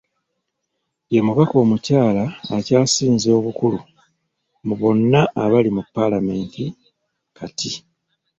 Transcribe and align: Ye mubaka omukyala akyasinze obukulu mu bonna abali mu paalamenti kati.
Ye 1.13 1.19
mubaka 1.27 1.55
omukyala 1.63 2.23
akyasinze 2.57 3.29
obukulu 3.39 3.79
mu 4.65 4.73
bonna 4.79 5.21
abali 5.43 5.69
mu 5.75 5.81
paalamenti 5.93 6.63
kati. 7.37 7.71